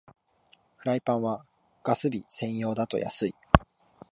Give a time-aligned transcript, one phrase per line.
[0.77, 1.45] フライパンは
[1.83, 3.35] ガス火専用だと安い